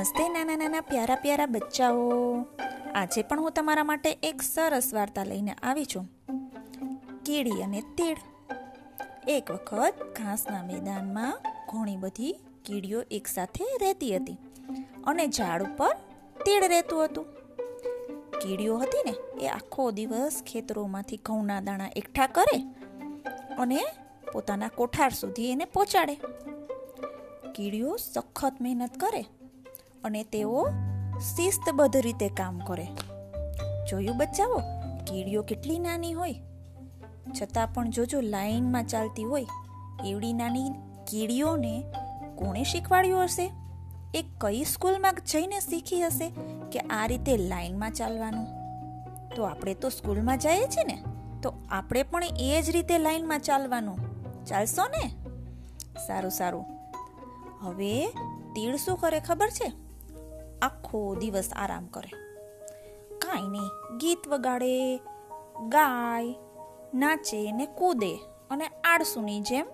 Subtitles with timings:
[0.00, 2.46] નમસ્તે નાના નાના પ્યારા પ્યારા બચ્ચાઓ.
[2.94, 6.06] આજે પણ હું તમારા માટે એક સરસ વાર્તા લઈને આવી છું.
[7.26, 8.18] કીડી અને તીડ.
[9.28, 11.40] એક વખત ઘાસના મેદાનમાં
[11.72, 12.32] ઘણી બધી
[12.64, 14.38] કીડીઓ એકસાથે રહેતી હતી
[15.04, 15.96] અને ઝાડ ઉપર
[16.44, 17.26] તીડ રહેતું હતું.
[18.42, 22.62] કીડીઓ હતી ને, એ આખો દિવસ ખેતરોમાંથી ઘઉંના દાણા એકઠા કરે
[23.58, 23.84] અને
[24.32, 26.16] પોતાના કોઠાર સુધી એને પહોંચાડે.
[27.54, 29.24] કીડીઓ સખત મહેનત કરે
[30.04, 30.68] અને તેઓ
[31.20, 32.86] શિસ્તબદ્ધ રીતે કામ કરે.
[33.90, 34.60] જોયું બચ્ચાઓ?
[35.06, 36.34] કીડીઓ કેટલી નાની હોય.
[37.42, 39.46] છતાં પણ જોજો લાઈનમાં ચાલતી હોય,
[40.06, 40.70] એવડી નાની
[41.10, 41.84] કીડીઓને
[42.34, 43.52] કોણે શીખવાડ્યું હશે?
[44.14, 46.30] એ કઈ સ્કૂલમાં જઈને શીખી હશે
[46.72, 48.46] કે આ રીતે લાઈનમાં ચાલવાનું?
[49.36, 51.02] તો આપણે તો સ્કૂલમાં જઈએ છીએ ને,
[51.42, 53.98] તો આપણે પણ એ જ રીતે લાઈનમાં ચાલવાનું.
[54.46, 55.08] ચાલશો ને?
[56.06, 56.64] સારું સારું.
[57.60, 58.06] હવે
[58.54, 59.89] તીડ શું કરે ખબર છે?
[60.62, 62.12] આખો દિવસ આરામ કરે.
[63.18, 64.96] કાંઈ નહીં, ગીત વગાડે,
[65.68, 66.34] ગાય,
[66.94, 68.16] નાચે ને કૂદે
[68.50, 69.66] અને આળસુની જેમ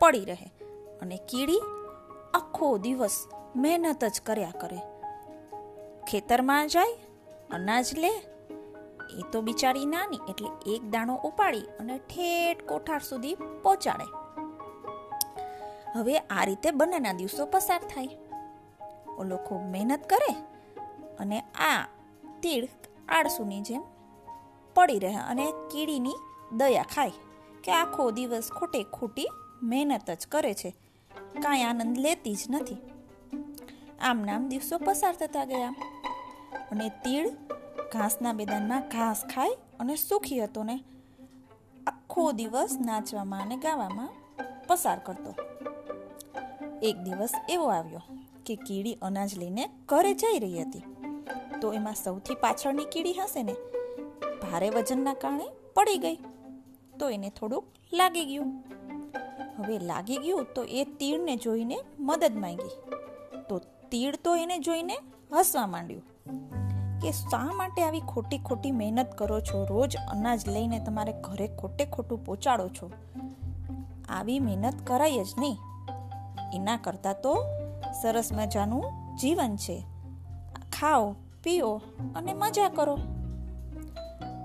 [0.00, 0.52] પડી રહે
[1.00, 1.60] અને કીડી
[2.34, 4.78] આખો દિવસ મહેનત જ કર્યા કરે.
[6.10, 6.92] ખેતરમાં જાય,
[7.50, 8.10] અનાજ લે,
[9.18, 14.04] એ તો બિચારી નાની એટલે એક દાણો ઉપાડી અને ઠેઠ કોઠાર સુધી પહોંચાડે.
[15.98, 18.08] હવે આ રીતે બંનેના દિવસો પસાર થાય.
[19.18, 20.32] ઓલો ખૂબ મહેનત કરે
[21.18, 21.88] અને આ
[22.42, 22.68] તીડ
[23.08, 23.82] આળસુની જેમ
[24.74, 26.14] પડી રહે અને કીડીની
[26.56, 27.12] દયા ખાય
[27.64, 29.28] કે આખો દિવસ ખોટે ખોટી
[29.62, 30.70] મહેનત જ કરે છે.
[31.42, 32.76] કાંઈ આનંદ લેતી જ નથી.
[34.00, 35.74] આમ નામ દિવસો પસાર થતા ગયા
[36.70, 37.26] અને તીડ
[37.92, 39.50] ઘાસના મેદાનમાં ઘાસ ખાય
[39.80, 40.76] અને સુખી હતો ને
[41.86, 44.08] આખો દિવસ નાચવામાં અને ગાવામાં
[44.66, 45.34] પસાર કરતો.
[46.82, 48.02] એક દિવસ એવો આવ્યો.
[48.46, 50.82] કે કીડી અનાજ લઈને ઘરે જઈ રહી હતી.
[51.60, 53.52] તો એમાં સૌથી પાછળની કીડી હશે ને?
[54.42, 55.44] ભારે વજનના કારણે
[55.74, 56.16] પડી ગઈ.
[57.00, 58.64] તો એને થોડુંક લાગી ગયું.
[59.58, 62.70] હવે લાગી ગયું તો એ તીડને જોઈને મદદ માંગી.
[63.48, 63.58] તો
[63.90, 64.98] તીડ તો એને જોઈને
[65.32, 66.02] હસવા માંડ્યું.
[67.02, 69.64] કે શા માટે આવી ખોટી ખોટી મહેનત કરો છો?
[69.64, 72.90] રોજ અનાજ લઈને તમારે ઘરે ખોટે ખોટું પહોંચાડો છો.
[74.08, 75.56] આવી મહેનત કરાય જ નહીં.
[76.54, 77.44] એના કરતાં તો
[78.02, 78.84] સરસ મજાનું
[79.16, 79.84] જીવન છે.
[80.72, 81.80] ખાઓ, પીઓ
[82.16, 82.98] અને મજા કરો.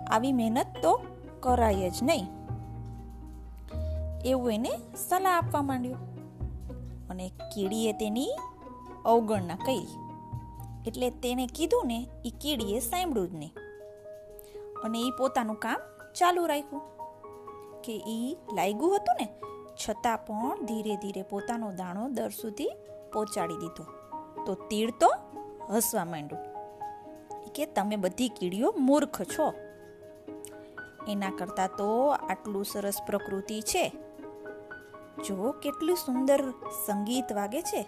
[0.07, 1.01] આવી મહેનત તો
[1.39, 2.27] કરાય જ નહીં.
[4.25, 4.71] એવું એને
[5.09, 5.97] સલાહ આપવા માંડ્યું.
[7.07, 8.29] અને કીડીએ તેની
[9.05, 9.87] અવગણના કહી
[10.87, 13.53] એટલે તેને કીધું ને એ કીડીએ સાંભળ્યું જ નહીં.
[14.83, 15.79] અને એ પોતાનું કામ
[16.13, 16.81] ચાલુ રાખ્યું.
[17.81, 19.27] કે એ લાગ્યું હતું ને,
[19.89, 22.71] છતાં પણ ધીરે ધીરે પોતાનો દાણો દર સુધી
[23.13, 23.83] પહોંચાડી દીધો.
[24.45, 25.13] તો તીડ તો
[25.69, 26.51] હસવા માંડ્યું.
[27.55, 29.53] કે તમે બધી કીડીઓ મૂર્ખ છો.
[31.07, 33.89] એના કરતાં તો આટલું સરસ પ્રકૃતિ છે.
[35.27, 36.51] જો કેટલું સુંદર
[36.85, 37.85] સંગીત વાગે છે.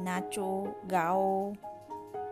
[0.00, 1.54] નાચો, ગાઓ,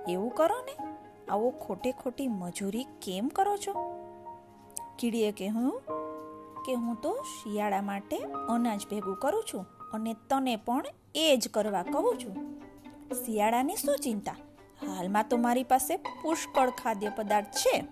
[0.08, 0.94] એવું કરો ને,
[1.28, 3.72] આવો ખોટે ખોટી મજૂરી કેમ કરો છો?
[4.98, 5.82] કીડીએ કહ્યું
[6.66, 8.16] કે હું તો શિયાળા માટે
[8.48, 9.66] અનાજ ભેગું કરું છું.
[9.92, 10.84] અને તને પણ
[11.14, 12.60] એ જ કરવા કહું છું.
[13.26, 14.32] શિયાળાની શું ચિંતા?
[14.86, 17.84] હાલમાં તો મારી પાસે પુષ્કળ ખાદ્ય પદાર્થ છે.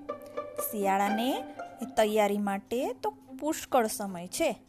[0.71, 1.45] શિયાળાને
[1.97, 4.63] તૈયારી માટે તો પુષ્કળ સમય છે.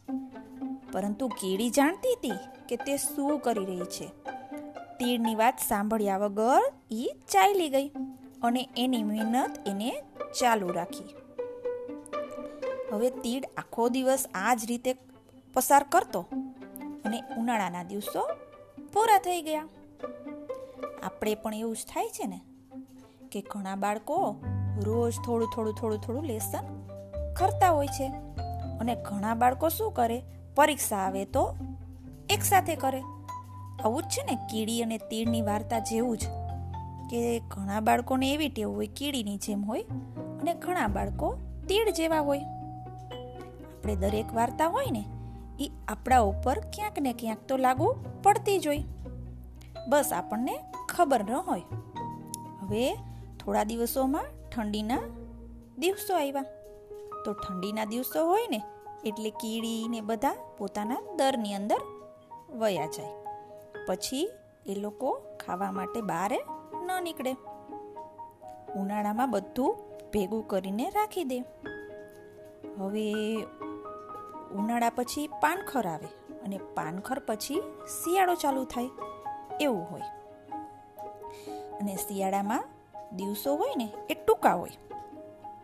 [0.92, 2.32] પરંતુ કીડી જાણતી હતી
[2.68, 4.06] કે તે શું કરી રહી છે.
[4.98, 7.88] તીડની વાત સાંભળ્યા વગર એ ચાલી ગઈ
[8.42, 10.02] અને એની મહેનત એને
[10.40, 11.04] ચાલુ રાખી.
[12.92, 14.96] હવે તીડ આખો દિવસ આ જ રીતે
[15.54, 16.26] પસાર કરતો.
[17.04, 18.28] અને ઉનાળાના દિવસો
[18.92, 19.68] પૂરા થઈ ગયા.
[21.02, 22.40] આપણે પણ એવું જ થાય છે ને
[23.32, 24.36] કે ઘણા બાળકો
[24.82, 26.64] રોજ થોડું થોડું થોડું થોડું લેસન
[27.36, 28.08] કરતા હોય છે
[28.80, 30.22] અને ઘણા બાળકો શું કરે?
[30.54, 31.56] પરીક્ષા આવે તો
[32.30, 33.00] એકસાથે કરે.
[33.84, 36.26] આવું જ છે ને કીડી અને તીડની વાર્તા જેવું જ
[37.10, 39.82] કે ઘણા બાળકોને એવી ટેવ હોય, કીડીની જેમ હોય
[40.40, 41.36] અને ઘણા બાળકો
[41.68, 42.38] તીડ જેવા હોય.
[43.78, 45.04] આપણે દરેક વાર્તા હોય ને
[45.60, 48.82] એ આપણા ઉપર ક્યાંક ને ક્યાંક તો લાગુ પડતી જ હોય
[49.88, 50.54] બસ આપણને
[50.88, 51.62] ખબર ન હોય.
[52.60, 52.94] હવે
[53.44, 54.98] થોડા દિવસોમાં ઠંડીના
[55.78, 56.42] દિવસો આવ્યા
[57.24, 58.62] તો ઠંડીના દિવસો હોય ને,
[59.04, 61.80] એટલે કીડી ને બધા પોતાના દરની અંદર
[62.50, 63.12] વયા જાય.
[63.86, 64.30] પછી
[64.66, 66.32] એ લોકો ખાવા માટે બહાર
[66.86, 67.36] ન નીકળે.
[68.76, 69.76] ઉનાળામાં બધું
[70.12, 71.38] ભેગું કરીને રાખી દે.
[72.78, 73.42] હવે
[74.54, 78.90] ઉનાળા પછી પાનખર આવે અને પાનખર પછી શિયાળો ચાલુ થાય.
[79.60, 80.00] એવું હોય.
[81.80, 82.64] અને શિયાળામાં
[83.16, 84.70] દિવસો હોય ને એ ટૂંકા હોય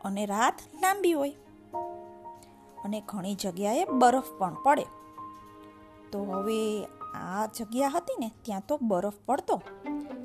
[0.04, 1.30] અને રાત લાંબી હોય.
[2.84, 4.86] અને ઘણી જગ્યાએ બરફ પણ પડે.
[6.12, 6.84] તો હવે
[7.14, 9.62] આ જગ્યા હતી ને ત્યાં તો બરફ પડતો.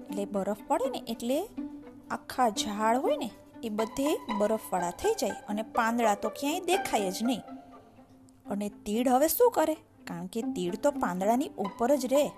[0.10, 1.50] એટલે બરફ પડે ને એટલે
[2.12, 3.30] આખા ઝાડ હોય ને
[3.64, 7.42] એ બધે બરફવાળા થઈ જાય અને પાંદડા તો ક્યાંય દેખાય જ નહીં.
[8.48, 9.74] અને તીડ હવે શું કરે?
[10.08, 12.32] કારણ કે તીડ તો પાંદડાની ઉપર જ રહે.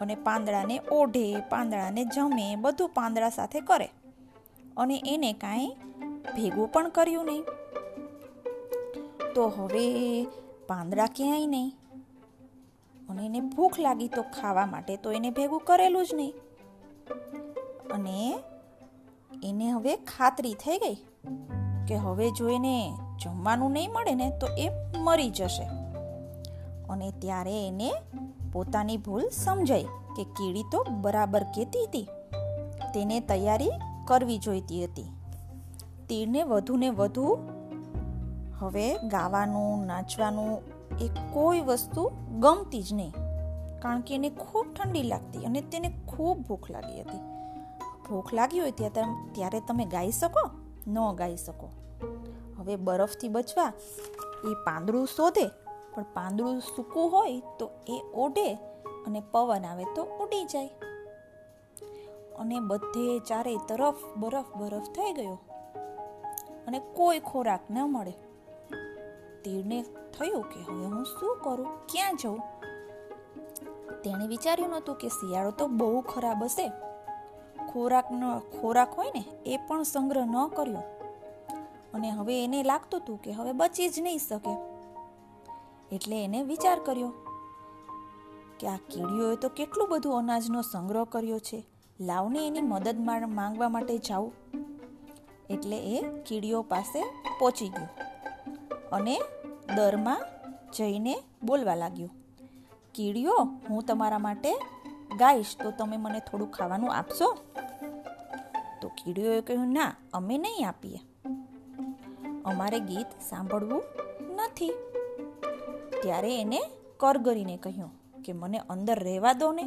[0.00, 3.90] અને પાંદડાને ઓઢે, પાંદડાને જમે, બધું પાંદડા સાથે કરે.
[4.76, 5.68] અને એને કાંઈ
[6.36, 7.42] ભેગું પણ કર્યું નહીં.
[9.34, 10.24] તો હવે
[10.66, 11.72] પાંદડા ક્યાંય નહીં?
[13.08, 16.34] અને એને ભૂખ લાગી તો ખાવા માટે તો એને ભેગું કરેલું જ નહીં.
[17.90, 18.38] અને
[19.42, 20.96] એને હવે ખાતરી થઈ ગઈ.
[21.88, 22.92] કે હવે જો એને
[23.22, 25.68] જમવાનું નહીં મળે ને તો એ મરી જશે.
[26.90, 27.92] અને ત્યારે એને
[28.52, 29.84] પોતાની ભૂલ સમજાઈ
[30.16, 32.08] કે કીડી તો બરાબર કહેતી હતી.
[32.94, 33.70] તેને તૈયારી
[34.04, 35.04] કરવી જોઈતી હતી.
[36.08, 37.38] તીરને વધુ ને વધુ
[38.58, 40.58] હવે ગાવાનું, નાચવાનું
[41.00, 43.12] એ કોઈ વસ્તુ ગમતી જ નહીં.
[43.80, 47.18] કારણ કે એને ખૂબ ઠંડી લાગતી અને તેને ખૂબ ભૂખ લાગી હતી.
[48.10, 50.50] ભૂખ લાગી હોય ત્યાં ત્યારે તમે ગાઈ શકો?
[50.86, 51.68] ન ગાઈ શકો.
[52.68, 53.72] હવે બરફથી બચવા
[54.44, 55.48] એ પાંદડું શોધે.
[55.94, 58.54] પણ પાંદડું સૂકું હોય તો એ ઓઢે
[59.06, 60.70] અને પવન આવે તો ઉડી જાય.
[62.38, 65.38] અને બધે ચારે તરફ બરફ બરફ થઈ ગયો.
[66.66, 68.10] અને કોઈ ખોરાક ન મળે.
[69.44, 69.82] તીરને
[70.18, 71.86] થયું કે હવે હું શું કરું?
[71.86, 72.38] ક્યાં જઉં?
[74.02, 76.68] તેણે વિચાર્યું નહોતું કે શિયાળો તો બહુ ખરાબ હશે.
[77.72, 80.97] ખોરાકનો ખોરાક હોય ને, એ પણ સંગ્રહ ન કર્યો.
[81.94, 84.54] અને હવે એને લાગતું હતું કે હવે બચી જ નહીં શકે.
[85.96, 87.12] એટલે એને વિચાર કર્યો
[88.60, 91.64] કે આ કીડીઓએ તો કેટલું બધું અનાજનો સંગ્રહ કર્યો છે.
[92.00, 92.96] લાવને એની મદદ
[93.28, 94.32] માંગવા માટે જાઉં
[95.50, 97.00] એટલે એ કીડીઓ પાસે
[97.38, 97.88] પહોંચી ગયો
[98.92, 99.20] અને
[99.76, 100.20] દરમાં
[100.76, 102.10] જઈને બોલવા લાગ્યો,
[102.94, 103.36] કીડીઓ,
[103.70, 104.52] હું તમારા માટે
[105.16, 107.28] ગાઈશ, તો તમે મને થોડું ખાવાનું આપશો?
[108.82, 111.00] તો કીડીઓએ કહ્યું, ના, અમે નહીં આપીએ.
[112.48, 113.82] અમારે ગીત સાંભળવું
[114.34, 114.72] નથી.
[116.02, 116.60] ત્યારે એને
[116.96, 119.64] કરગરીને કહ્યું કે મને અંદર રહેવા દો ને.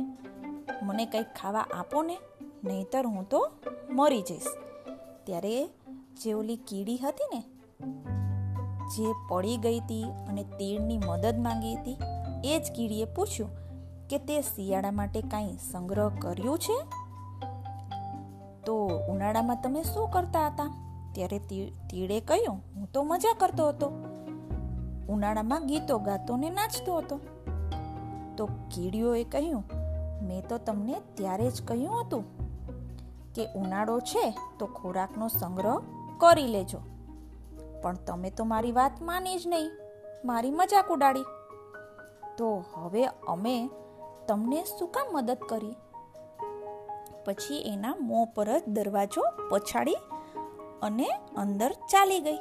[0.81, 2.17] મને કંઈક ખાવા આપો ને,
[2.63, 3.49] નહીતર હું તો
[3.89, 4.47] મરી જઈશ.
[5.23, 5.67] ત્યારે
[6.21, 7.41] જે ઓલી કીડી હતી ને,
[8.95, 11.97] જે પડી ગઈ હતી અને તીડની મદદ માંગી હતી,
[12.43, 13.49] એ જ કીડીએ પૂછ્યું
[14.07, 16.77] કે તે શિયાળા માટે કાંઈ સંગ્રહ કર્યું છે?
[18.65, 20.80] તો ઉનાળામાં તમે શું કરતા હતા?
[21.13, 21.39] ત્યારે
[21.89, 23.87] તીડે કહ્યું, હું તો મજા કરતો હતો.
[25.09, 27.19] ઉનાળામાં ગીતો ગાતો ને નાચતો હતો.
[28.37, 29.63] તો કીડીઓએ કહ્યું,
[30.21, 32.23] મેં તો તમને ત્યારે જ કહ્યું હતું
[33.33, 34.23] કે ઉનાળો છે
[34.59, 35.77] તો ખોરાકનો સંગ્રહ
[36.17, 36.79] કરી લેજો.
[37.81, 39.69] પણ તમે તો મારી વાત માની જ નહીં,
[40.25, 41.25] મારી મજાક ઉડાડી.
[42.37, 43.69] તો હવે અમે
[44.27, 45.75] તમને શું કામ મદદ કરી?
[47.25, 49.97] પછી એના મોં પર જ દરવાજો પછાડી
[50.81, 52.39] અને અંદર ચાલી ગઈ.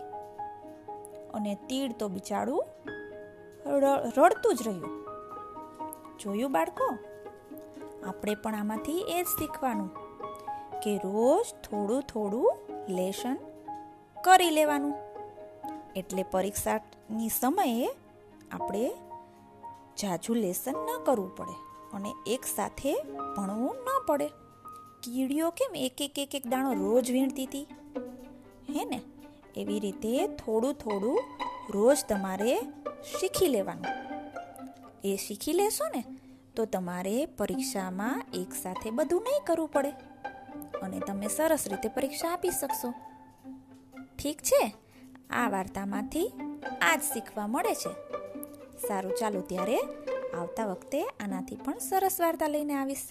[1.35, 2.65] અને તીડ તો બિચારું
[4.19, 4.89] રડતું જ રહ્યું.
[6.19, 6.87] જોયું બાળકો?
[8.07, 9.91] આપણે પણ આમાંથી એ જ શીખવાનું
[10.81, 12.53] કે રોજ થોડું થોડું
[12.89, 13.37] લેશન
[14.25, 14.95] કરી લેવાનું.
[15.97, 17.91] એટલે પરીક્ષાની સમયે
[18.53, 18.85] આપણે
[19.99, 21.57] જાજુ લેસન ન કરવું પડે
[21.93, 22.93] અને એક સાથે
[23.37, 24.29] ભણવું ન પડે.
[25.03, 27.67] કીડીઓ કેમ એક એક એક એક દાણો રોજ વીણતી હતી?
[28.71, 29.01] હે ને?
[29.57, 31.23] એવી રીતે થોડું થોડું
[31.71, 32.61] રોજ તમારે
[33.21, 33.87] શીખી લેવાનું.
[35.05, 36.05] એ શીખી લેશો ને,
[36.57, 39.91] તો તમારે પરીક્ષામાં એકસાથે બધું નહીં કરવું પડે.
[40.83, 42.95] અને તમે સરસ રીતે પરીક્ષા આપી શકશો.
[44.19, 44.75] ઠીક છે?
[45.31, 46.29] આ વાર્તામાંથી
[46.81, 47.93] આ જ શીખવા મળે છે.
[48.89, 49.79] સારું, ચાલો ત્યારે
[50.35, 53.03] આવતા વખતે આનાથી પણ સરસ વાર્તા લઈને આવીશ.